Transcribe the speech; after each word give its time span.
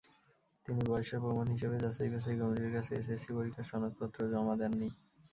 তিনি 0.65 0.81
বয়সের 0.85 1.19
প্রমাণ 1.23 1.45
হিসেবে 1.53 1.75
যাচাইবাছাই 1.83 2.39
কমিটির 2.39 2.75
কাছে 2.75 2.91
এসএসসি 2.95 3.31
পরীক্ষার 3.37 3.69
সনদপত্র 3.71 4.19
জমা 4.31 4.53
দেননি। 4.59 4.89